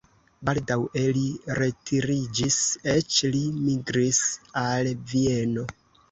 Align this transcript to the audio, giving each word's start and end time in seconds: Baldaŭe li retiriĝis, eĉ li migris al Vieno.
Baldaŭe 0.47 1.01
li 1.17 1.25
retiriĝis, 1.57 2.57
eĉ 2.93 3.17
li 3.35 3.41
migris 3.65 4.23
al 4.63 4.89
Vieno. 5.13 5.67